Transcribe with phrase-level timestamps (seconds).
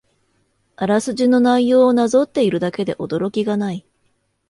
[0.77, 3.85] あらすじの内容をなぞっているだけで驚きがない